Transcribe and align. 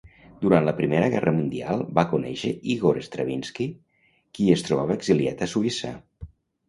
Durant 0.43 0.63
la 0.67 0.71
Primera 0.77 1.09
Guerra 1.15 1.33
Mundial 1.39 1.83
va 1.99 2.05
conèixer 2.13 2.53
Ígor 2.75 2.99
Stravinski, 3.09 3.67
qui 4.39 4.49
es 4.57 4.65
trobava 4.71 4.99
exiliat 5.01 5.45
a 5.45 5.51
Suïssa. 5.53 5.93